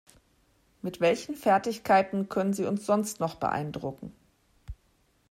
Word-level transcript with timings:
Mit 0.81 0.99
welchen 0.99 1.35
Fertigkeiten 1.35 2.27
können 2.27 2.53
Sie 2.55 2.65
uns 2.65 2.87
sonst 2.87 3.19
noch 3.19 3.35
beeindrucken? 3.35 4.11